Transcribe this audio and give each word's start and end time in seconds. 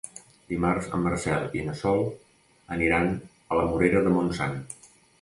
Dimarts 0.53 0.87
en 0.97 1.03
Marcel 1.07 1.45
i 1.59 1.61
na 1.69 1.77
Sol 1.83 2.03
aniran 2.79 3.09
a 3.23 3.63
la 3.63 3.71
Morera 3.71 4.07
de 4.09 4.19
Montsant. 4.21 4.63